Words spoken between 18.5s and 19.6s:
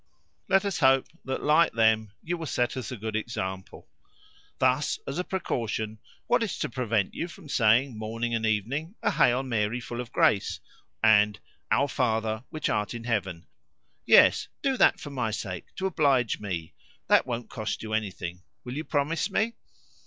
Will you promise me?"